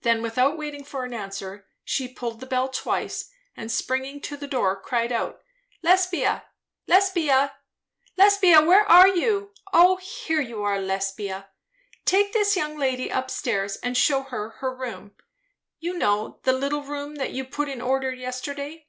[0.00, 4.46] Then without waiting for an answer, she pulled the bell twice, and springing to the
[4.46, 5.42] door cried out,
[5.82, 6.46] "Lesbia!
[6.86, 7.54] Lesbia!
[8.16, 9.52] Lesbia, where are you?
[9.74, 10.80] O here you are.
[10.80, 11.50] Lesbia,
[12.06, 15.14] take this young lady up stairs and shew her her room
[15.78, 18.86] you know, the little room that you put in order yesterday.